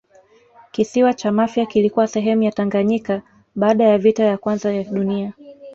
[0.71, 3.21] kisiwa cha mafia kilikuwa sehemu ya tanganyika
[3.55, 5.33] baada ya vita ya kwanza ya dunia